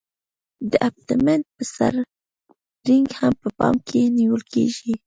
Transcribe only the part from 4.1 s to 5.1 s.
نیول کیږي